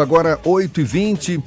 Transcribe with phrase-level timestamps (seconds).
[0.00, 1.42] Agora, 8h20,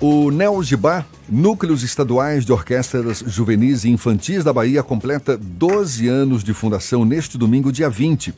[0.00, 6.44] o Neo Gibá, Núcleos Estaduais de Orquestras Juvenis e Infantis da Bahia, completa 12 anos
[6.44, 8.34] de fundação neste domingo, dia 20.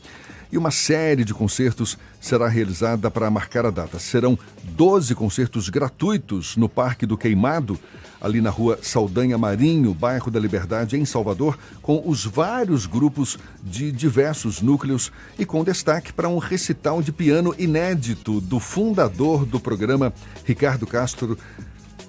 [0.50, 3.98] E uma série de concertos será realizada para marcar a data.
[3.98, 7.78] Serão 12 concertos gratuitos no Parque do Queimado,
[8.20, 13.92] ali na rua Saldanha Marinho, bairro da Liberdade, em Salvador, com os vários grupos de
[13.92, 20.12] diversos núcleos e com destaque para um recital de piano inédito do fundador do programa,
[20.44, 21.38] Ricardo Castro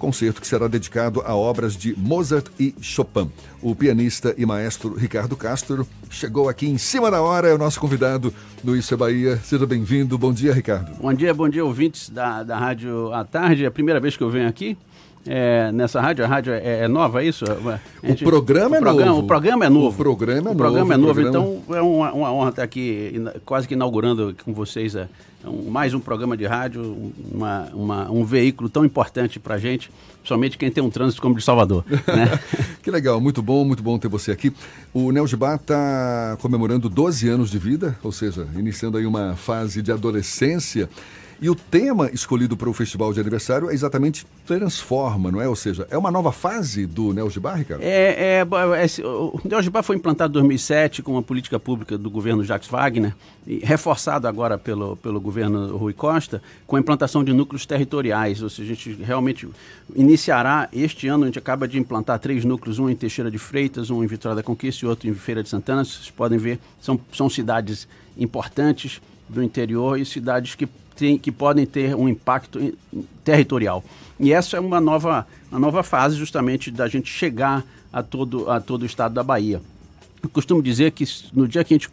[0.00, 3.30] concerto que será dedicado a obras de Mozart e Chopin.
[3.62, 7.78] O pianista e maestro Ricardo Castro chegou aqui em cima da hora, é o nosso
[7.78, 8.32] convidado
[8.64, 9.36] no Isso é Bahia.
[9.36, 10.16] Seja bem-vindo.
[10.16, 10.90] Bom dia, Ricardo.
[11.00, 13.64] Bom dia, bom dia, ouvintes da, da Rádio à Tarde.
[13.64, 14.76] É a primeira vez que eu venho aqui.
[15.26, 17.44] É, nessa rádio, a rádio é, é nova, é isso?
[18.02, 19.20] Gente, o programa é programa, novo.
[19.20, 19.88] O programa é novo.
[19.88, 21.20] O programa é o programa novo.
[21.20, 21.62] É novo, programa...
[21.66, 23.12] então é uma, uma, honra estar aqui,
[23.44, 25.08] quase que inaugurando com vocês é,
[25.44, 29.90] um, mais um programa de rádio, uma, uma, um veículo tão importante para a gente,
[30.24, 31.84] somente quem tem um trânsito como de Salvador.
[32.10, 32.40] Né?
[32.82, 34.52] que legal, muito bom, muito bom ter você aqui.
[34.92, 39.82] O Nel Gibá está comemorando 12 anos de vida, ou seja, iniciando aí uma fase
[39.82, 40.88] de adolescência.
[41.42, 45.48] E o tema escolhido para o festival de aniversário é exatamente Transforma, não é?
[45.48, 47.80] Ou seja, é uma nova fase do Neo Ricardo?
[47.80, 52.44] É, é, é, o Neo foi implantado em 2007 com uma política pública do governo
[52.44, 53.14] Jacques Wagner,
[53.62, 58.42] reforçado agora pelo, pelo governo Rui Costa, com a implantação de núcleos territoriais.
[58.42, 59.48] Ou seja, a gente realmente
[59.94, 63.88] iniciará este ano, a gente acaba de implantar três núcleos, um em Teixeira de Freitas,
[63.88, 65.84] um em Vitória da Conquista e outro em Feira de Santana.
[65.84, 67.86] Vocês podem ver, são, são cidades
[68.18, 70.68] importantes do interior e cidades que
[71.00, 72.72] tem, que podem ter um impacto
[73.24, 73.82] territorial.
[74.18, 78.60] E essa é uma nova, uma nova fase justamente da gente chegar a todo, a
[78.60, 79.62] todo o estado da Bahia.
[80.22, 81.88] Eu costumo dizer que no dia que a gente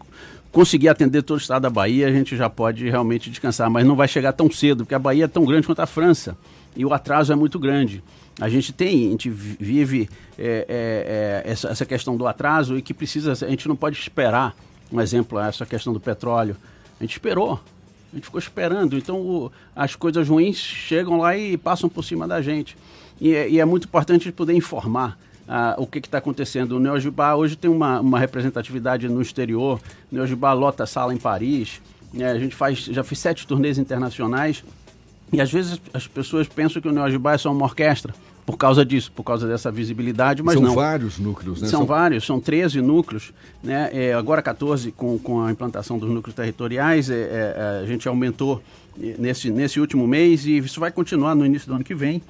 [0.52, 3.96] conseguir atender todo o estado da Bahia, a gente já pode realmente descansar, mas não
[3.96, 6.38] vai chegar tão cedo, porque a Bahia é tão grande quanto a França
[6.76, 8.04] e o atraso é muito grande.
[8.40, 12.82] A gente tem, a gente vive é, é, é, essa, essa questão do atraso e
[12.82, 14.54] que precisa, a gente não pode esperar,
[14.92, 16.58] um exemplo, essa questão do petróleo.
[17.00, 17.60] A gente esperou,
[18.12, 18.98] a gente ficou esperando.
[18.98, 22.78] Então o, as coisas ruins chegam lá e passam por cima da gente.
[23.20, 25.18] E, é, e é muito importante poder informar.
[25.48, 26.74] Uh, o que está acontecendo.
[26.74, 29.80] O Neogibá hoje tem uma, uma representatividade no exterior.
[30.12, 31.82] O Neogibá lota sala em Paris.
[32.14, 32.30] Né?
[32.30, 34.62] A gente faz, já fez sete turnês internacionais.
[35.32, 38.14] E às vezes as pessoas pensam que o Neogibá é só uma orquestra
[38.48, 40.70] por causa disso, por causa dessa visibilidade, mas são não.
[40.70, 41.68] São vários núcleos, né?
[41.68, 43.90] São, são, vários, são 13 núcleos, né?
[43.92, 48.08] É, agora 14 com, com a implantação dos núcleos territoriais, é, é, é, a gente
[48.08, 48.64] aumentou
[48.98, 52.22] nesse, nesse último mês e isso vai continuar no início do ano que vem.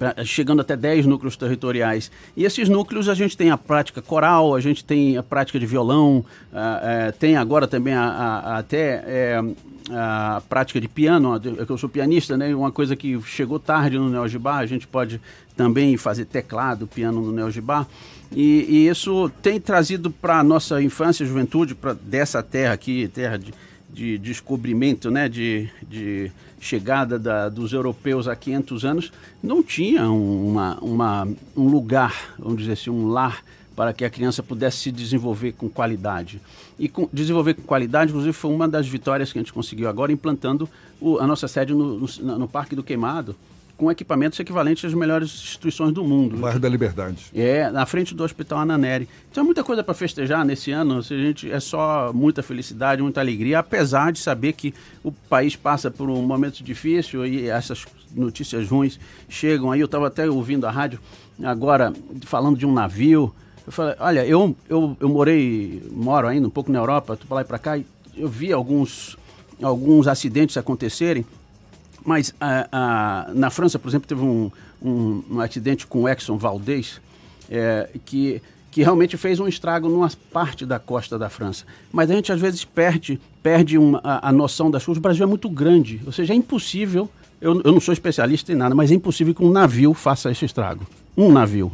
[0.00, 2.10] É, chegando até 10 núcleos territoriais.
[2.34, 5.66] E esses núcleos a gente tem a prática coral, a gente tem a prática de
[5.66, 9.42] violão, uh, tem agora também a, a, a até é,
[9.90, 11.38] a prática de piano,
[11.68, 12.54] eu sou pianista, né?
[12.54, 15.20] Uma coisa que chegou tarde no Neogibá, a gente pode
[15.56, 17.86] também fazer teclado, piano no Neogibá.
[18.34, 23.08] E, e isso tem trazido para a nossa infância e juventude, para dessa terra aqui,
[23.08, 23.52] terra de,
[23.92, 25.28] de descobrimento, né?
[25.28, 32.34] De, de chegada da, dos europeus há 500 anos, não tinha uma, uma, um lugar,
[32.38, 33.42] vamos dizer assim, um lar
[33.74, 36.40] para que a criança pudesse se desenvolver com qualidade.
[36.78, 40.12] E com, desenvolver com qualidade, inclusive, foi uma das vitórias que a gente conseguiu agora,
[40.12, 40.68] implantando
[41.00, 43.34] o, a nossa sede no, no, no, Parque do Queimado,
[43.82, 46.36] com equipamentos equivalentes às melhores instituições do mundo.
[46.36, 47.26] Bairro da Liberdade.
[47.34, 49.08] É, na frente do Hospital Ananeri.
[49.28, 53.20] Então é muita coisa para festejar nesse ano, a gente, é só muita felicidade, muita
[53.20, 54.72] alegria, apesar de saber que
[55.02, 57.84] o país passa por um momento difícil e essas
[58.14, 59.80] notícias ruins chegam aí.
[59.80, 61.00] Eu estava até ouvindo a rádio
[61.42, 61.92] agora
[62.24, 63.34] falando de um navio
[63.66, 67.36] eu falei, olha, eu, eu, eu morei, moro ainda um pouco na Europa, tô para
[67.36, 69.16] lá e para cá, e eu vi alguns,
[69.62, 71.24] alguns acidentes acontecerem,
[72.04, 74.50] mas ah, ah, na França, por exemplo, teve um,
[74.82, 77.00] um, um acidente com o Exxon Valdez,
[77.50, 81.64] é, que, que realmente fez um estrago numa parte da costa da França.
[81.92, 84.98] Mas a gente às vezes perde, perde uma, a, a noção das coisas.
[84.98, 87.08] O Brasil é muito grande, ou seja, é impossível,
[87.40, 90.44] eu, eu não sou especialista em nada, mas é impossível que um navio faça esse
[90.44, 90.86] estrago.
[91.16, 91.72] Um navio.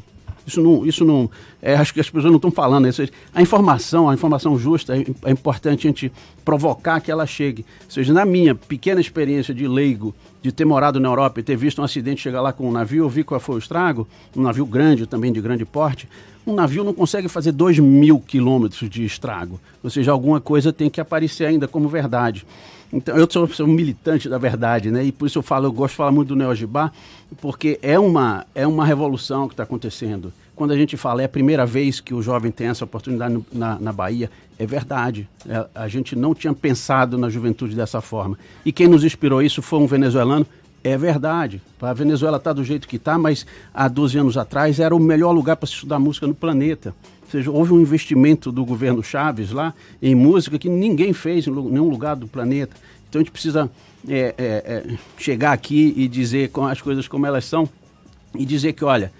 [0.48, 1.30] Isso não, isso não
[1.60, 3.02] é, acho que as pessoas não estão falando isso.
[3.34, 6.10] A informação, a informação justa, é, é, importante a gente
[6.44, 7.64] provocar que ela chegue.
[7.84, 11.56] Ou seja, na minha pequena experiência de leigo, de ter morado na Europa e ter
[11.56, 14.42] visto um acidente chegar lá com um navio, eu vi qual foi o estrago, um
[14.42, 16.08] navio grande, também de grande porte,
[16.46, 19.60] um navio não consegue fazer 2 mil quilômetros de estrago.
[19.82, 22.46] Ou seja, alguma coisa tem que aparecer ainda como verdade.
[22.92, 25.04] Então, eu sou, sou militante da verdade, né?
[25.04, 26.90] E por isso eu falo, eu gosto de falar muito do Neogibá,
[27.40, 30.32] porque é uma, é uma revolução que está acontecendo.
[30.56, 33.46] quando a gente fala é a primeira vez que o jovem tem essa oportunidade no,
[33.52, 35.28] na, na Bahia, é verdade.
[35.46, 38.38] É, a gente não tinha pensado na juventude dessa forma.
[38.64, 40.46] E quem nos inspirou isso foi um venezuelano.
[40.82, 41.60] É verdade.
[41.82, 43.44] A Venezuela está do jeito que está, mas
[43.74, 46.94] há 12 anos atrás era o melhor lugar para se estudar música no planeta.
[47.28, 51.50] Ou seja, houve um investimento do governo Chaves lá em música que ninguém fez em
[51.50, 52.74] nenhum lugar do planeta.
[53.06, 53.70] Então a gente precisa
[54.08, 57.68] é, é, é, chegar aqui e dizer com as coisas como elas são
[58.34, 59.12] e dizer que, olha,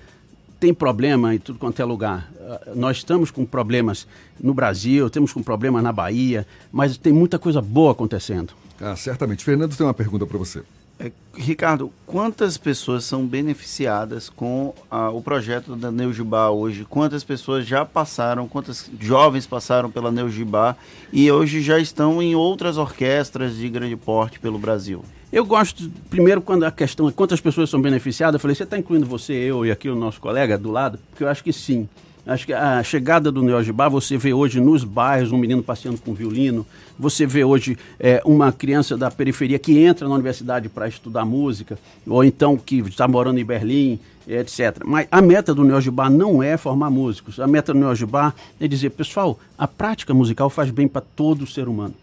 [0.59, 2.31] tem problema em tudo quanto é lugar.
[2.35, 4.07] Uh, nós estamos com problemas
[4.41, 8.55] no Brasil, temos com problemas na Bahia, mas tem muita coisa boa acontecendo.
[8.81, 9.45] Ah, certamente.
[9.45, 10.63] Fernando tem uma pergunta para você.
[11.01, 16.85] É, Ricardo, quantas pessoas são beneficiadas com ah, o projeto da Neugibá hoje?
[16.85, 20.75] Quantas pessoas já passaram, quantas jovens passaram pela Neugibá
[21.13, 25.05] e hoje já estão em outras orquestras de grande porte pelo Brasil?
[25.33, 28.77] Eu gosto, primeiro, quando a questão é quantas pessoas são beneficiadas, eu falei, você está
[28.77, 30.99] incluindo você, eu e aqui o nosso colega do lado?
[31.11, 31.89] Porque eu acho que sim.
[32.29, 36.13] Acho que a chegada do Neogibá, você vê hoje nos bairros um menino passeando com
[36.13, 36.67] violino,
[36.99, 41.79] você vê hoje é, uma criança da periferia que entra na universidade para estudar música,
[42.07, 43.99] ou então que está morando em Berlim,
[44.29, 44.83] etc.
[44.85, 47.41] Mas a meta do Neogibá não é formar músicos.
[47.41, 51.67] A meta do Neogibá é dizer, pessoal, a prática musical faz bem para todo ser
[51.67, 51.95] humano.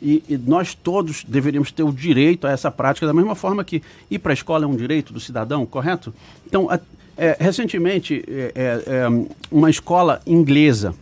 [0.00, 3.82] E, e, nós todos deveríamos ter o direito a essa prática, da mesma forma que
[4.08, 6.14] ir para a escola é um direito do cidadão, correto?
[6.46, 6.78] Então, a,
[7.16, 10.94] é, recentemente, é, é, é uma escola inglesa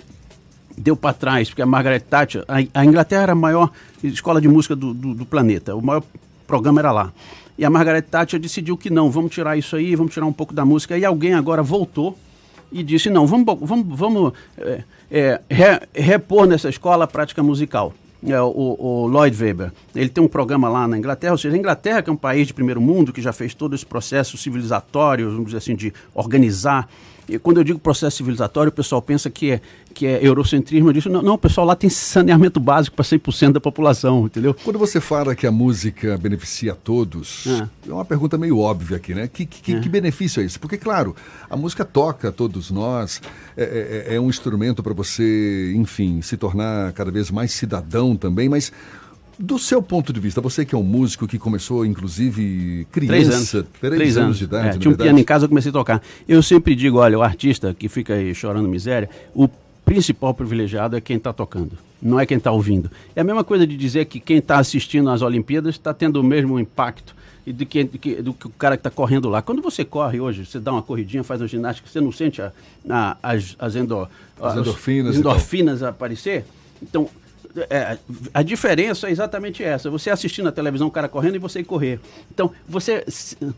[0.76, 3.70] deu para trás, porque a Margaret Thatcher, a, a, Inglaterra era a maior
[4.02, 6.02] escola de música do, do, do, planeta, o maior
[6.46, 7.12] programa era lá.
[7.58, 10.54] E a Margaret Thatcher decidiu que não, vamos tirar isso aí, vamos tirar um pouco
[10.54, 10.96] da música.
[10.96, 12.18] E alguém agora voltou
[12.72, 17.92] e disse, não, vamos, vamos, vamos é, é, re, repor nessa escola a prática musical
[18.26, 19.72] é, o, o, Lloyd Webber.
[19.94, 22.46] Ele tem um programa lá na Inglaterra, ou seja, a Inglaterra, que é um país
[22.46, 26.88] de primeiro mundo, que já fez todo esse processo civilizatório, vamos dizer assim, de organizar
[27.32, 29.60] e quando eu digo processo civilizatório, o pessoal pensa que é,
[29.94, 30.88] que é eurocentrismo.
[30.88, 34.54] Eu disse, não, não, o pessoal lá tem saneamento básico para 100% da população, entendeu?
[34.62, 38.98] Quando você fala que a música beneficia a todos, é, é uma pergunta meio óbvia
[38.98, 39.28] aqui, né?
[39.28, 39.80] Que, que, é.
[39.80, 40.58] que benefício é esse?
[40.58, 41.16] Porque, claro,
[41.48, 43.22] a música toca a todos nós,
[43.56, 48.48] é, é, é um instrumento para você, enfim, se tornar cada vez mais cidadão também,
[48.48, 48.70] mas
[49.42, 53.28] do seu ponto de vista, você que é um músico que começou, inclusive, criança, três
[53.28, 53.50] anos,
[53.80, 54.76] três, três anos, de idade.
[54.76, 56.00] É, tinha um piano em casa, eu comecei a tocar.
[56.28, 59.48] Eu sempre digo, olha, o artista que fica aí chorando miséria, o
[59.84, 62.88] principal privilegiado é quem está tocando, não é quem está ouvindo.
[63.16, 66.22] É a mesma coisa de dizer que quem está assistindo às Olimpíadas está tendo o
[66.22, 67.12] mesmo impacto
[67.44, 69.42] do que, do que, do que o cara que está correndo lá.
[69.42, 72.52] Quando você corre hoje, você dá uma corridinha, faz uma ginástica, você não sente a,
[72.88, 74.08] a, as, as, endo,
[74.40, 76.44] as endorfinas, as endorfinas aparecer?
[76.80, 77.08] Então,
[77.68, 77.98] é,
[78.32, 79.90] a diferença é exatamente essa.
[79.90, 82.00] Você assistindo a televisão, o cara correndo e você correr.
[82.30, 83.04] Então, você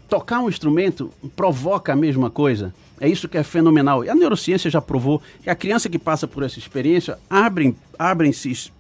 [0.08, 2.74] tocar um instrumento provoca a mesma coisa.
[3.00, 4.04] É isso que é fenomenal.
[4.04, 8.70] E a neurociência já provou que a criança que passa por essa experiência abrem, abrem-se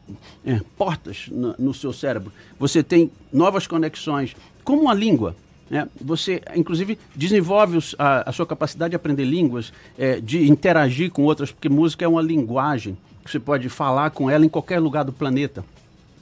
[0.44, 2.32] é, portas no, no seu cérebro.
[2.58, 5.36] Você tem novas conexões, como a língua.
[5.70, 11.10] É, você, inclusive, desenvolve os, a, a, sua capacidade de aprender línguas, é, de interagir
[11.10, 12.96] com outras, porque música é uma linguagem
[13.30, 15.64] você pode falar com ela em qualquer lugar do planeta.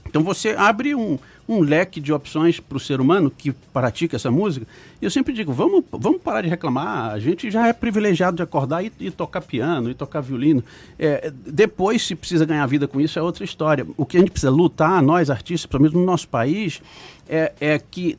[0.09, 1.19] Então você abre um,
[1.49, 4.67] um leque de opções para o ser humano que pratica essa música.
[5.01, 7.13] E eu sempre digo, vamos, vamos parar de reclamar.
[7.13, 10.63] A gente já é privilegiado de acordar e, e tocar piano, e tocar violino.
[10.99, 13.87] É, depois, se precisa ganhar vida com isso, é outra história.
[13.97, 16.83] O que a gente precisa lutar, nós artistas, pelo menos no nosso país,
[17.29, 18.19] é, é que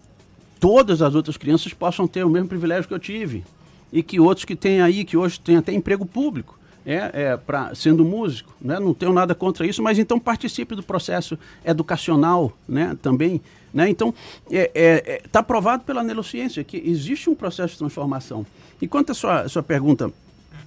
[0.60, 3.44] todas as outras crianças possam ter o mesmo privilégio que eu tive.
[3.92, 7.74] E que outros que têm aí, que hoje têm até emprego público é, é pra,
[7.76, 8.80] sendo músico, né?
[8.80, 12.98] não tenho nada contra isso, mas então participe do processo educacional né?
[13.02, 13.42] também.
[13.74, 13.90] Né?
[13.90, 14.14] Então,
[14.50, 18.46] está é, é, é tá provado pela neurociência que existe um processo de transformação.
[18.82, 20.12] E quanto à sua, sua pergunta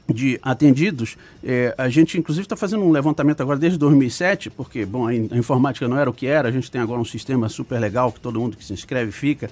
[0.09, 5.07] de atendidos, é, a gente inclusive está fazendo um levantamento agora desde 2007, porque bom,
[5.07, 7.79] a, a, informática não era o que era, a gente tem agora um sistema super
[7.81, 9.51] legal que todo mundo que se inscreve fica,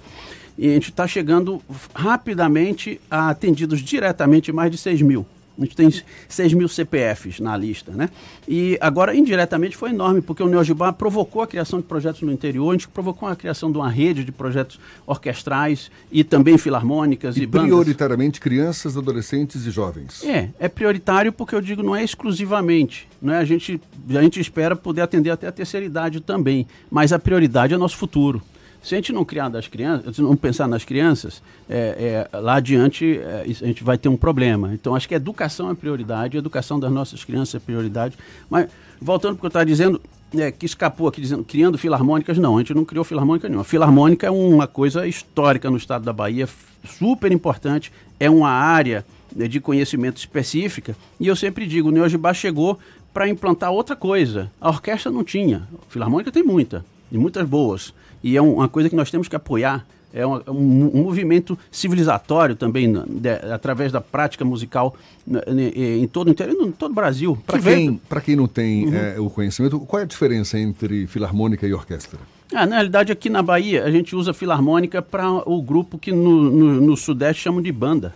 [0.57, 1.61] e a gente está chegando
[1.93, 5.27] rapidamente a atendidos diretamente mais de 6 mil.
[5.57, 5.89] A gente tem
[6.29, 8.11] 6 mil CPFs na lista, né?
[8.49, 12.71] E agora, indiretamente, foi enorme, porque o Neogibá provocou a criação de projetos no interior,
[12.71, 17.43] a gente provocou a criação de uma rede de projetos orquestrais e também filarmônicas e,
[17.43, 20.25] e prioritariamente crianças, adolescentes e jovens.
[20.25, 23.09] É, é prioritário porque eu digo não é exclusivamente.
[23.23, 23.39] Né?
[23.39, 23.81] A, gente,
[24.11, 27.97] a gente espera poder atender até a terceira idade também, mas a prioridade é nosso
[27.97, 28.43] futuro.
[28.85, 33.19] Se a gente não criar das crianças, não pensar nas crianças, é, é, lá adiante
[33.19, 34.75] é, a gente vai ter um problema.
[34.75, 38.19] Então acho que a educação é prioridade, a educação das nossas crianças é prioridade.
[38.51, 38.69] Mas
[39.01, 39.99] voltando para o que eu estava dizendo,
[40.37, 43.65] é, que escapou aqui dizendo criando filarmônicas, não, a gente não criou filarmônica nenhuma.
[43.65, 46.47] Filarmônica é uma coisa histórica no estado da Bahia,
[46.85, 49.03] super importante, é uma área
[49.35, 50.95] né, de conhecimento específica.
[51.19, 52.79] E eu sempre digo, o Neogibá chegou
[53.15, 54.51] para implantar outra coisa.
[54.61, 55.67] A orquestra não tinha.
[55.89, 57.95] A Filarmônica tem muita, e muitas boas.
[58.25, 62.55] E é uma coisa que nós temos que apoiar é um, um, um movimento civilizatório
[62.55, 67.37] também, de, através da prática musical em todo o interior, em todo o Brasil.
[67.45, 68.95] Para quem, quem não tem uhum.
[68.95, 72.21] é, o conhecimento, qual é a diferença entre filarmônica e orquestra?
[72.55, 76.49] Ah, na realidade, aqui na Bahia, a gente usa filarmônica para o grupo que no,
[76.49, 78.15] no, no, Sudeste chamam de banda.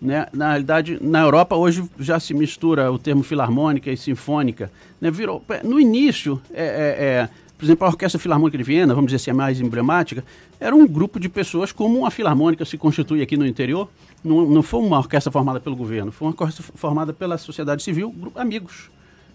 [0.00, 0.26] Né?
[0.34, 4.70] Na realidade, na Europa, hoje já se mistura o termo filarmônica e sinfônica.
[5.00, 5.10] Né?
[5.10, 7.28] Virou, no início, é, é, é
[7.62, 10.24] por exemplo, a Orquestra Filarmônica de Viena, vamos dizer assim, a mais emblemática,
[10.58, 13.88] era um grupo de pessoas como a Filarmônica se constitui aqui no interior.
[14.24, 18.10] Não, não foi uma orquestra formada pelo governo, foi uma orquestra formada pela sociedade civil,
[18.10, 18.90] grupo, amigos,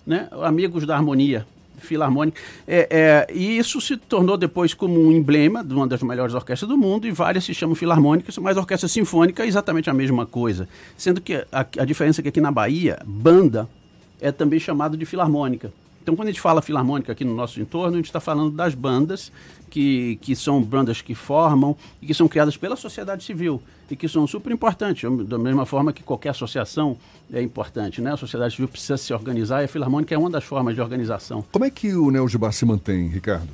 [0.06, 0.28] né?
[0.44, 2.38] amigos da harmonia filarmônica.
[2.68, 6.68] É, é, e isso se tornou depois como um emblema de uma das melhores orquestras
[6.68, 10.68] do mundo, e várias se chamam filarmônicas, mas orquestra sinfônica é exatamente a mesma coisa.
[10.98, 13.70] Sendo que a, a diferença é que aqui na Bahia, banda
[14.20, 15.72] é também chamado de filarmônica.
[16.08, 18.74] Então, quando a gente fala filarmônica aqui no nosso entorno, a gente está falando das
[18.74, 19.30] bandas,
[19.70, 23.62] que, que são bandas que formam e que são criadas pela sociedade civil
[23.92, 26.96] e que são super importantes, da mesma forma que qualquer associação
[27.30, 28.14] é importante, né?
[28.14, 31.44] A sociedade civil precisa se organizar e a filarmônica é uma das formas de organização.
[31.52, 33.50] Como é que o Neogibá se mantém, Ricardo?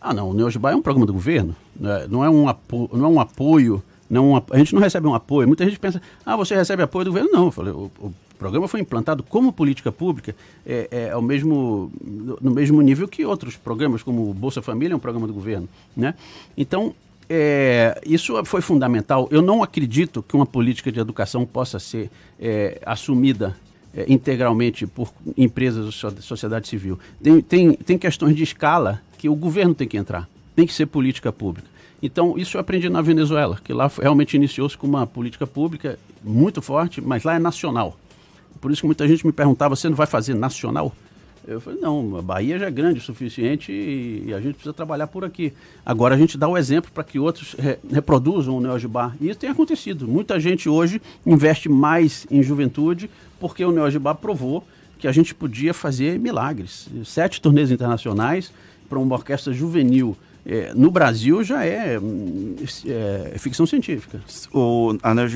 [0.00, 2.06] Ah, não, o Neogibá é um programa do governo, né?
[2.08, 5.46] não é um, apo não é um apoio não, a gente não recebe um apoio.
[5.46, 7.30] Muita gente pensa, ah, você recebe apoio do governo.
[7.30, 10.34] Não, eu falei, o, o programa foi implantado como política pública
[10.64, 11.92] é, é, ao mesmo,
[12.40, 15.68] no mesmo nível que outros programas, como o Bolsa Família é um programa do governo.
[15.96, 16.14] Né?
[16.56, 16.94] Então,
[17.28, 19.28] é, isso foi fundamental.
[19.30, 22.10] Eu não acredito que uma política de educação possa ser
[22.40, 23.54] é, assumida
[23.94, 26.98] é, integralmente por empresas da sociedade civil.
[27.22, 30.86] Tem, tem, tem questões de escala que o governo tem que entrar, tem que ser
[30.86, 31.68] política pública.
[32.02, 36.62] Então, isso eu aprendi na Venezuela, que lá realmente iniciou-se com uma política pública muito
[36.62, 37.96] forte, mas lá é nacional.
[38.60, 40.94] Por isso que muita gente me perguntava, você não vai fazer nacional?
[41.46, 45.06] Eu falei, não, a Bahia já é grande o suficiente e, a gente precisa trabalhar
[45.06, 45.52] por aqui.
[45.84, 49.14] Agora a gente dá o exemplo para que outros re, reproduzam o Neogibá.
[49.18, 50.06] E isso tem acontecido.
[50.06, 53.08] Muita gente hoje investe mais em juventude
[53.40, 54.62] porque o Neogibá provou
[54.98, 56.86] que a gente podia fazer milagres.
[57.04, 58.52] Sete turnês internacionais
[58.86, 60.14] para uma orquestra juvenil
[60.48, 61.98] é, no Brasil já é,
[62.86, 64.18] é, é ficção científica.
[64.50, 65.28] O Anel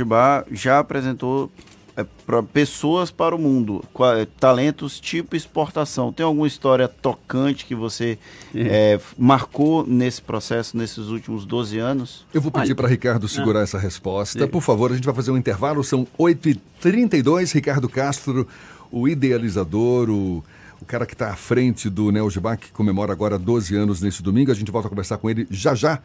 [0.50, 1.52] já apresentou
[1.94, 3.84] é, para pessoas para o mundo,
[4.18, 6.10] é, talentos tipo exportação.
[6.10, 8.18] Tem alguma história tocante que você
[8.54, 8.94] é.
[8.94, 12.24] É, marcou nesse processo, nesses últimos 12 anos?
[12.32, 13.64] Eu vou pedir para Ricardo segurar ah.
[13.64, 14.48] essa resposta.
[14.48, 17.52] Por favor, a gente vai fazer um intervalo, são 8h32.
[17.52, 18.48] Ricardo Castro,
[18.90, 20.42] o idealizador, o
[20.82, 22.28] o cara que está à frente do Neo
[22.60, 24.50] que comemora agora 12 anos nesse domingo.
[24.50, 26.00] A gente volta a conversar com ele já já.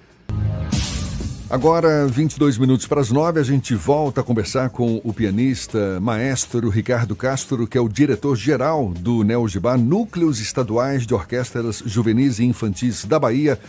[1.49, 6.69] Agora, 22 minutos para as 9, a gente volta a conversar com o pianista, maestro
[6.69, 13.03] Ricardo Castro, que é o diretor-geral do Neogibá, Núcleos Estaduais de Orquestras Juvenis e Infantis
[13.03, 13.59] da Bahia.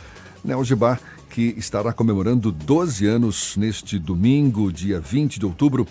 [0.44, 0.98] Neogibá,
[1.30, 5.86] que estará comemorando 12 anos neste domingo, dia 20 de outubro.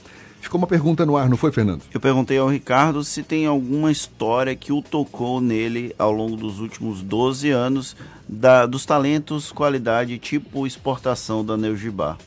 [0.47, 1.81] Ficou uma pergunta no ar, não foi, Fernando?
[1.93, 6.61] Eu perguntei ao Ricardo se tem alguma história que o tocou nele ao longo dos
[6.61, 12.17] últimos 12 anos da, dos talentos, qualidade, tipo exportação da Neogibá.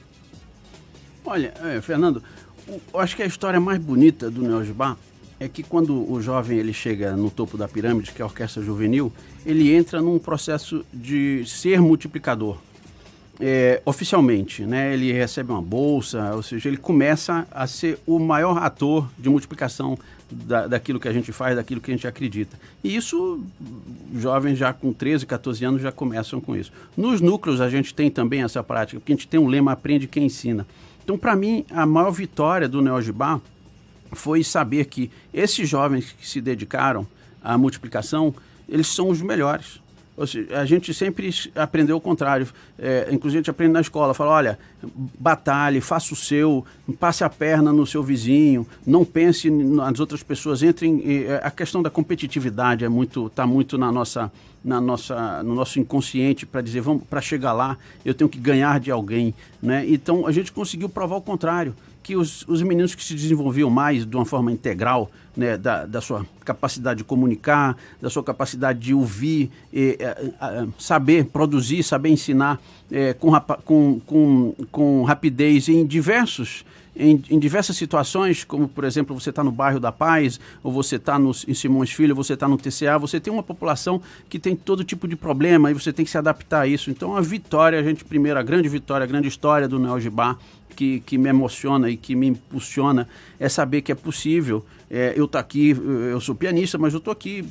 [1.24, 2.22] Olha, é, Fernando,
[2.68, 4.98] eu acho que a história mais bonita do Neogibá
[5.40, 8.62] é que quando o jovem ele chega no topo da pirâmide, que é a orquestra
[8.62, 9.10] juvenil,
[9.46, 12.58] ele entra num processo de ser multiplicador
[13.40, 18.58] é, oficialmente, né, ele recebe uma bolsa, ou seja, ele começa a ser o maior
[18.58, 19.98] ator de multiplicação
[20.30, 22.58] da, daquilo que a gente faz, daquilo que a gente acredita.
[22.84, 23.42] E isso,
[24.14, 26.70] jovens já com 13, 14 anos já começam com isso.
[26.96, 30.06] Nos núcleos a gente tem também essa prática, porque a gente tem um lema aprende
[30.06, 30.66] quem ensina.
[31.02, 33.40] Então, para mim, a maior vitória do Neogibá
[34.12, 37.06] foi saber que esses jovens que se dedicaram
[37.42, 38.34] à multiplicação,
[38.68, 39.80] eles são os melhores
[40.54, 42.46] a gente sempre aprendeu o contrário.
[42.78, 44.58] É, inclusive, a gente aprende na escola, fala, olha,
[45.18, 46.64] batalhe, faça o seu,
[46.98, 51.02] passe a perna no seu vizinho, não pense nas outras pessoas, entrem...
[51.04, 54.30] É, a questão da competitividade é muito, está muito na nossa,
[54.64, 58.78] na nossa, no nosso inconsciente para dizer, vamos, para chegar lá, eu tenho que ganhar
[58.78, 59.84] de alguém, né?
[59.88, 64.06] Então, a gente conseguiu provar o contrário, que os, os meninos que se desenvolviam mais
[64.06, 68.94] de uma forma integral, né, da, da sua capacidade de comunicar, da sua capacidade de
[68.94, 69.98] ouvir, e,
[70.78, 73.30] saber produzir, saber ensinar é, com,
[73.64, 76.64] com, com, com rapidez em diversos
[77.00, 80.96] em, em, diversas situações, como por exemplo, você está no bairro da Paz, ou você
[80.96, 84.54] está em Simões Filho, ou você está no TCA, você tem uma população que tem
[84.54, 86.90] todo tipo de problema e você tem que se adaptar a isso.
[86.90, 90.36] Então, a vitória, a gente, primeiro, a grande vitória, a grande história do Neo Gibá,
[90.76, 94.64] que, que me emociona e que me impulsiona, é saber que é possível.
[94.90, 97.44] É, eu estou aqui, eu sou pianista, mas eu estou aqui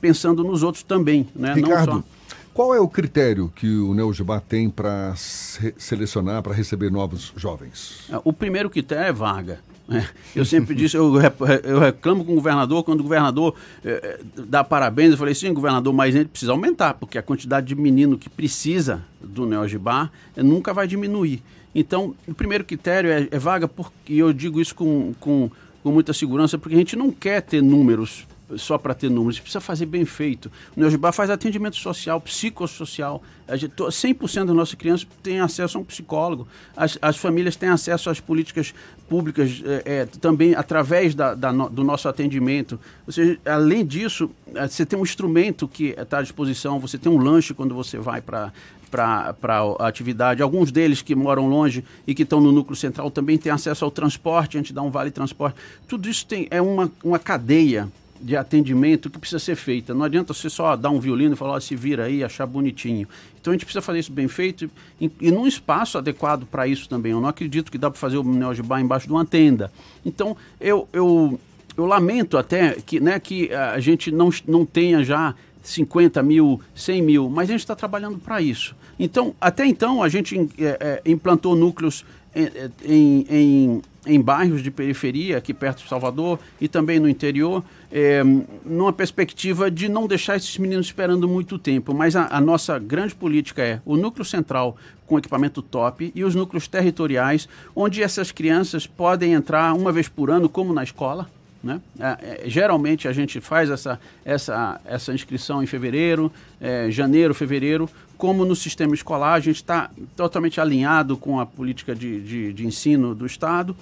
[0.00, 1.54] pensando nos outros também, né?
[1.54, 2.04] Ricardo, Não só...
[2.52, 8.06] Qual é o critério que o Neogibá tem para selecionar, para receber novos jovens?
[8.10, 9.60] É, o primeiro critério é vaga.
[9.86, 10.08] Né?
[10.36, 15.16] Eu sempre disse, eu, reclamo com o governador, quando o governador eh, dá parabéns, eu
[15.16, 19.02] falei, sim, governador, mas a gente precisa aumentar, porque a quantidade de menino que precisa
[19.20, 21.42] do Neogibá nunca vai diminuir.
[21.74, 25.50] Então, o primeiro critério é, é vaga, porque, eu digo isso com, com,
[25.82, 28.26] com muita segurança, porque a gente não quer ter números
[28.56, 30.50] só para ter números, precisa fazer bem feito.
[30.76, 33.22] O Neogibá faz atendimento social, psicossocial.
[33.46, 36.46] A gente, 100% das nossas crianças têm acesso a um psicólogo.
[36.76, 38.74] As, as famílias têm acesso às políticas
[39.08, 42.78] públicas é, é, também através da, da no, do nosso atendimento.
[43.06, 47.10] Ou seja, além disso, é, você tem um instrumento que está à disposição, você tem
[47.10, 48.52] um lanche quando você vai para
[48.90, 49.34] para
[49.78, 50.42] a atividade.
[50.42, 53.90] Alguns deles que moram longe e que estão no núcleo central também têm acesso ao
[53.90, 55.56] transporte, a gente dá um vale transporte.
[55.86, 57.88] Tudo isso tem, é uma, uma cadeia
[58.20, 59.94] de atendimento que precisa ser feita.
[59.94, 63.08] Não adianta você só dar um violino e falar, oh, se vira aí, achar bonitinho.
[63.40, 66.88] Então a gente precisa fazer isso bem feito e, e num espaço adequado para isso
[66.88, 67.12] também.
[67.12, 69.72] Eu não acredito que dá para fazer o Neogibá embaixo de uma tenda.
[70.04, 71.40] Então eu, eu,
[71.76, 77.02] eu lamento até que, né, que a gente não, não tenha já 50 mil, 100
[77.02, 78.74] mil, mas a gente está trabalhando para isso.
[78.98, 82.48] Então, até então, a gente é, é, implantou núcleos em,
[82.84, 88.22] em, em, em bairros de periferia, aqui perto de Salvador e também no interior, é,
[88.64, 91.92] numa perspectiva de não deixar esses meninos esperando muito tempo.
[91.92, 94.76] Mas a, a, nossa grande política é o núcleo central
[95.06, 100.30] com equipamento top e os núcleos territoriais, onde essas crianças podem entrar uma vez por
[100.30, 101.28] ano, como na escola.
[101.62, 101.80] Né?
[101.98, 107.88] É, é, geralmente a gente faz essa, essa, essa inscrição em fevereiro, é, janeiro, fevereiro,
[108.16, 112.66] como no sistema escolar a gente está totalmente alinhado com a política de, de, de
[112.66, 113.76] ensino do Estado.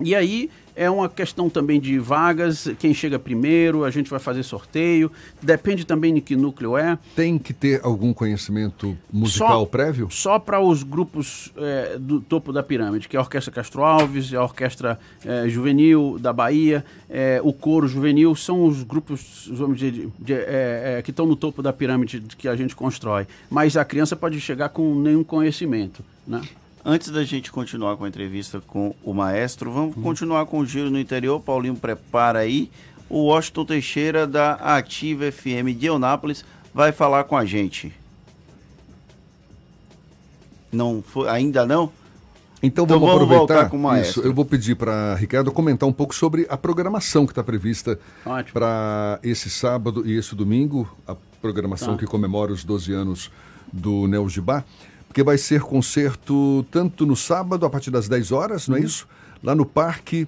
[0.00, 4.42] E aí é uma questão também de vagas, quem chega primeiro, a gente vai fazer
[4.42, 5.10] sorteio,
[5.42, 6.98] depende também de que núcleo é.
[7.16, 10.08] Tem que ter algum conhecimento musical só, prévio?
[10.10, 14.34] Só para os grupos é, do topo da pirâmide, que é a Orquestra Castro Alves,
[14.34, 19.92] a Orquestra é, Juvenil da Bahia, é, o Coro Juvenil, são os grupos vamos dizer,
[19.92, 23.26] de, de, é, é, que estão no topo da pirâmide que a gente constrói.
[23.48, 26.42] Mas a criança pode chegar com nenhum conhecimento, né?
[26.88, 30.02] Antes da gente continuar com a entrevista com o maestro, vamos uhum.
[30.04, 31.40] continuar com o giro no interior.
[31.40, 32.70] Paulinho prepara aí.
[33.10, 37.92] O Washington Teixeira da Ativa FM de Eunápolis vai falar com a gente.
[40.70, 41.90] Não foi, ainda não?
[42.62, 44.20] Então, então vamos, vamos aproveitar com o isso.
[44.20, 47.98] Eu vou pedir para Ricardo comentar um pouco sobre a programação que está prevista
[48.52, 51.98] para esse sábado e esse domingo, a programação tá.
[51.98, 53.30] que comemora os 12 anos
[53.72, 54.64] do Neo Gibá
[55.08, 58.86] porque vai ser concerto tanto no sábado, a partir das 10 horas, não é uhum.
[58.86, 59.08] isso?
[59.42, 60.26] Lá no Parque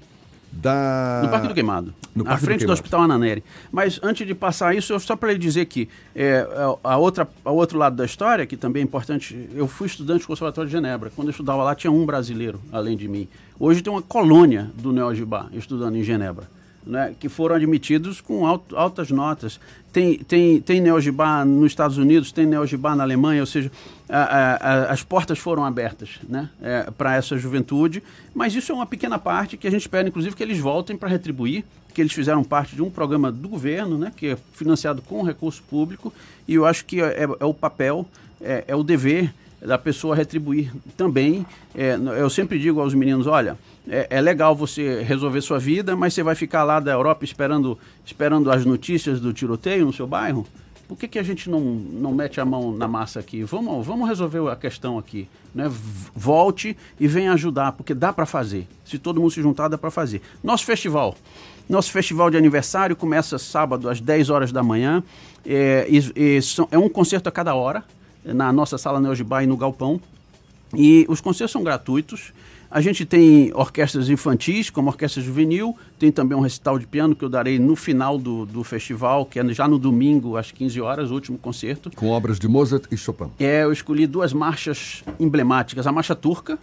[0.51, 1.21] da...
[1.25, 3.45] No Parque do Queimado, no à frente do, do, Hospital Ananeri.
[3.71, 6.47] Mas antes de passar isso, eu só para lhe dizer que é,
[6.83, 10.27] a outra, a outro lado da história, que também é importante, eu fui estudante do
[10.27, 11.11] Conservatório de Genebra.
[11.15, 13.29] Quando eu estudava lá, tinha um brasileiro, além de mim.
[13.61, 16.58] Hoje tem uma colônia do Neogibá estudando em Genebra
[16.89, 19.61] né, que foram admitidos com altas notas.
[19.93, 23.71] Tem, tem, tem Neogibá nos Estados Unidos, tem Neogibá na Alemanha, ou seja,
[24.09, 28.03] a, a, a, as portas foram abertas né, é, para essa juventude,
[28.35, 31.09] mas isso é uma pequena parte que a gente espera, inclusive, que eles voltem para
[31.09, 35.23] retribuir, que eles fizeram parte de um programa do governo, né, que é financiado com
[35.23, 36.13] recurso público,
[36.47, 38.07] e eu acho que é, é o papel,
[38.41, 41.45] é, é o dever da pessoa retribuir também.
[41.75, 46.15] É, eu sempre digo aos meninos, olha, é, é, legal você resolver sua vida, mas
[46.15, 50.47] você vai ficar lá da Europa esperando, esperando as notícias do tiroteio no seu bairro?
[50.87, 53.43] Por que, que a gente não, não mete a mão na massa aqui?
[53.43, 55.29] Vamos, vamos resolver a questão aqui.
[55.55, 55.71] Né?
[56.15, 58.67] Volte e venha ajudar, porque dá para fazer.
[58.87, 60.23] Se todo mundo se juntar, dá para fazer.
[60.43, 61.15] Nosso festival.
[61.69, 65.03] Nosso festival de aniversário começa sábado às 10 horas da manhã.
[65.45, 67.85] É, e, e, é um concerto a cada hora,
[68.25, 70.01] na nossa sala Neogibá e no Galpão.
[70.75, 72.33] E os concertos são gratuitos.
[72.71, 77.17] A gente tem orquestras infantis, como a Orquestra Juvenil, tem também um recital de piano
[77.17, 80.79] que eu darei no final do, do festival, que é já no domingo, às 15
[80.81, 81.91] horas, o último concerto.
[81.97, 83.31] Com obras de Mozart e Chopin.
[83.41, 86.59] É, eu escolhi duas marchas emblemáticas, a marcha turca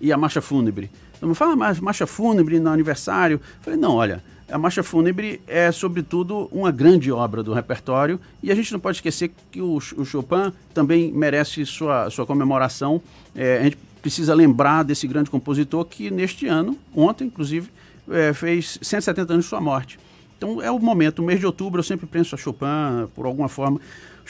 [0.00, 0.90] e a marcha fúnebre.
[1.16, 3.36] Então me fala, mas marcha fúnebre no aniversário?
[3.36, 8.52] Eu falei, não, olha, a Marcha Fúnebre é, sobretudo, uma grande obra do repertório e
[8.52, 13.00] a gente não pode esquecer que o, o Chopin também merece sua, sua comemoração.
[13.34, 17.70] É, a gente precisa lembrar desse grande compositor que, neste ano, ontem, inclusive,
[18.10, 19.98] é, fez 170 anos de sua morte.
[20.36, 23.48] Então, é o momento, o mês de outubro, eu sempre penso a Chopin, por alguma
[23.48, 23.80] forma.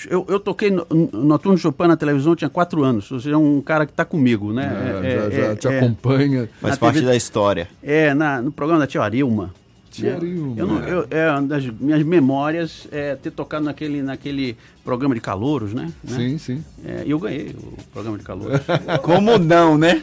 [0.09, 3.11] Eu, eu toquei no, Noturno Chopin na televisão, tinha quatro anos.
[3.11, 5.01] Ou seja, é um cara que está comigo, né?
[5.03, 6.49] É, é, já, já é, te acompanha.
[6.61, 7.69] Faz parte TV, da história.
[7.83, 9.53] É, na, no programa da Tia Arilma.
[9.95, 10.55] Tiarinho.
[10.57, 15.21] Eu, não, eu, é uma das minhas memórias é ter tocado naquele, naquele programa de
[15.21, 15.91] calouros, né?
[16.05, 16.39] Sim, né?
[16.39, 16.65] sim.
[16.85, 18.61] É, e eu ganhei o programa de calouros.
[19.03, 20.03] Como não, né?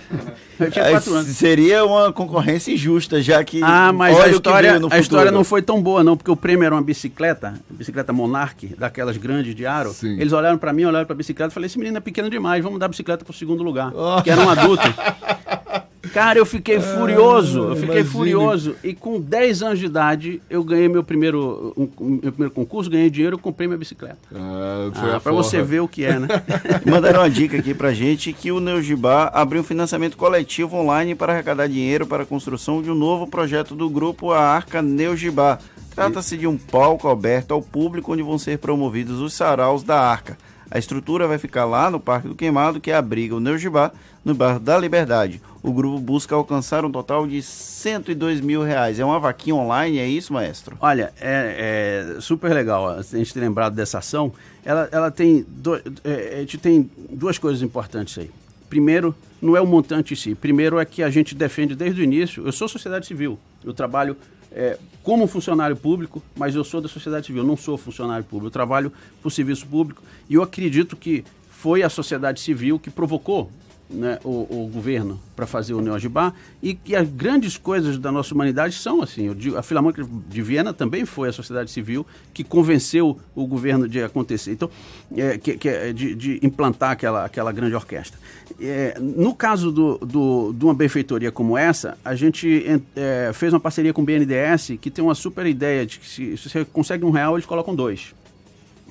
[0.57, 1.27] Eu tinha quatro anos.
[1.27, 3.61] Seria uma concorrência injusta, já que.
[3.61, 6.73] Ah, mas a história, a história não foi tão boa, não, porque o prêmio era
[6.73, 9.91] uma bicicleta, bicicleta Monarch, daquelas grandes de aro.
[9.91, 10.19] Sim.
[10.19, 12.63] Eles olharam para mim, olharam para a bicicleta e falaram: esse menino é pequeno demais,
[12.63, 13.91] vamos dar a bicicleta para o segundo lugar.
[13.93, 14.21] Oh.
[14.21, 14.83] Que era um adulto.
[16.13, 18.09] Cara, eu fiquei ah, furioso, eu fiquei imagine.
[18.09, 18.75] furioso.
[18.83, 23.09] E com 10 anos de idade, eu ganhei meu primeiro, um, meu primeiro concurso, ganhei
[23.09, 24.17] dinheiro e comprei minha bicicleta.
[24.33, 26.27] Ah, ah pra você ver o que é, né?
[26.85, 31.33] Mandaram uma dica aqui pra gente que o Neugibá abriu um financiamento coletivo online para
[31.33, 35.59] arrecadar dinheiro para a construção de um novo projeto do grupo A Arca Neugibá.
[35.93, 40.37] Trata-se de um palco aberto ao público onde vão ser promovidos os saraus da Arca.
[40.71, 43.91] A estrutura vai ficar lá no Parque do Queimado, que abriga o Neugibá,
[44.23, 45.41] no bairro da Liberdade.
[45.63, 48.99] O grupo busca alcançar um total de 102 mil reais.
[48.99, 50.75] É uma vaquinha online, é isso, maestro?
[50.81, 54.33] Olha, é, é super legal a gente ter lembrado dessa ação.
[54.65, 58.31] Ela, ela tem, do, é, a gente tem duas coisas importantes aí.
[58.69, 60.33] Primeiro, não é o montante em si.
[60.33, 62.43] Primeiro é que a gente defende desde o início.
[62.43, 63.37] Eu sou sociedade civil.
[63.63, 64.17] Eu trabalho
[64.51, 68.47] é, como funcionário público, mas eu sou da sociedade civil, não sou funcionário público.
[68.47, 68.91] Eu trabalho
[69.23, 73.51] o serviço público e eu acredito que foi a sociedade civil que provocou
[73.91, 78.33] né, o, o, governo para fazer o Neogibá e que as grandes coisas da nossa
[78.33, 79.29] humanidade são assim.
[79.57, 84.53] a Filarmônica de Viena também foi a sociedade civil que convenceu o governo de acontecer,
[84.53, 84.69] então,
[85.15, 88.19] é, que, que, é de, de, implantar aquela, aquela grande orquestra.
[88.59, 93.59] É, no caso do, do, de uma benfeitoria como essa, a gente é, fez uma
[93.59, 97.05] parceria com o BNDES que tem uma super ideia de que se, se você consegue
[97.05, 98.13] um real, eles colocam dois.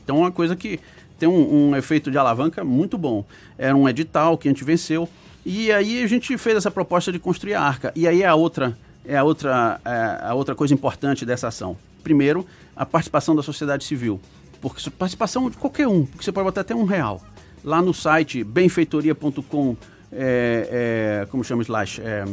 [0.02, 0.80] Então, é uma coisa que
[1.20, 3.24] tem um, um, efeito de alavanca muito bom.
[3.58, 5.06] Era um edital que a gente venceu.
[5.44, 7.92] E aí a gente fez essa proposta de construir a arca.
[7.94, 11.76] E aí é a outra, é a outra, é a outra coisa importante dessa ação.
[12.02, 14.18] Primeiro, a participação da sociedade civil.
[14.62, 17.22] Porque participação de qualquer um, porque você pode botar até um real.
[17.62, 19.76] Lá no site benfeitoria.com,
[20.10, 22.00] é, é, como chama slash?
[22.00, 22.24] É,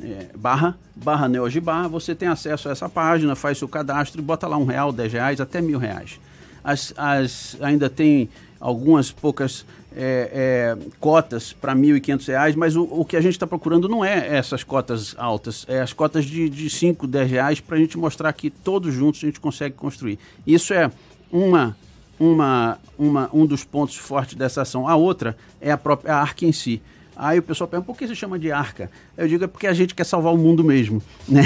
[0.00, 4.46] é, barra, barra Neogibá, você tem acesso a essa página, faz seu cadastro e bota
[4.46, 6.18] lá um real, dez reais, até mil reais
[6.62, 8.28] as, as, ainda tem
[8.60, 13.46] algumas poucas é, é, cotas para R$ 1.500, mas o, o, que a gente está
[13.46, 17.76] procurando não é essas cotas altas, é as cotas de, de 5, 10 reais para
[17.76, 20.18] a gente mostrar que todos juntos a gente consegue construir.
[20.46, 20.90] Isso é
[21.30, 21.76] uma,
[22.18, 24.88] uma, uma, um dos pontos fortes dessa ação.
[24.88, 26.80] A outra é a própria arca em si.
[27.16, 28.90] Aí o pessoal pergunta, por que se chama de arca?
[29.16, 31.02] Eu digo, é porque a gente quer salvar o mundo mesmo.
[31.28, 31.42] Né?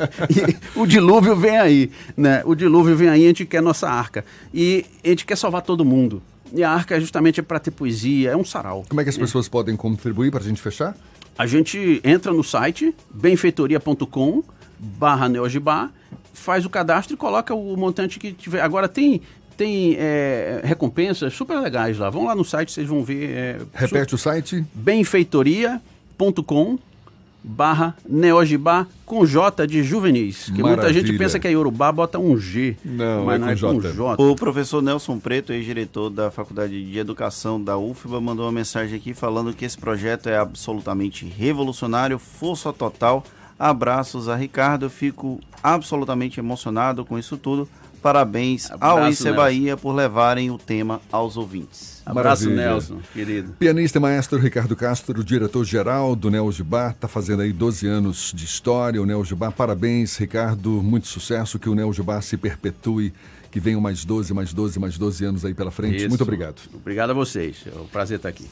[0.74, 1.90] o dilúvio vem aí.
[2.16, 2.42] Né?
[2.44, 4.24] O dilúvio vem aí, a gente quer nossa arca.
[4.52, 6.22] E a gente quer salvar todo mundo.
[6.52, 8.84] E a arca justamente é para ter poesia, é um sarau.
[8.88, 9.50] Como é que as pessoas é.
[9.50, 10.96] podem contribuir para a gente fechar?
[11.38, 14.42] A gente entra no site benfeitoria.com
[14.78, 15.90] barra Neogibá,
[16.32, 18.60] faz o cadastro e coloca o montante que tiver.
[18.60, 19.22] Agora tem
[19.56, 22.10] tem é, recompensas super legais lá.
[22.10, 23.30] Vão lá no site, vocês vão ver.
[23.30, 24.64] É, Repete o site?
[24.74, 26.78] benfeitoria.com
[27.46, 30.50] barra Neogibá com J de juvenis.
[30.50, 32.76] Que muita gente pensa que é Yorubá, bota um G.
[32.84, 33.92] Não, mas é não é com, J.
[33.92, 34.22] J.
[34.22, 39.14] O professor Nelson Preto, ex-diretor da Faculdade de Educação da UFBA, mandou uma mensagem aqui
[39.14, 43.24] falando que esse projeto é absolutamente revolucionário, força total.
[43.58, 47.68] Abraços a Ricardo, fico absolutamente emocionado com isso tudo.
[48.02, 52.02] Parabéns Abraço, ao ICE Bahia por levarem o tema aos ouvintes.
[52.06, 52.70] Abraço, Maravilha.
[52.70, 53.52] Nelson, querido.
[53.58, 58.44] Pianista e maestro Ricardo Castro, diretor-geral do Neo Gibá, está fazendo aí 12 anos de
[58.44, 59.50] história, o Neo Gibá.
[59.50, 63.12] Parabéns, Ricardo, muito sucesso, que o Neo Gibá se perpetue,
[63.50, 65.96] que venham mais 12, mais 12, mais 12 anos aí pela frente.
[65.96, 66.08] Isso.
[66.08, 66.60] Muito obrigado.
[66.74, 68.46] Obrigado a vocês, é um prazer estar aqui.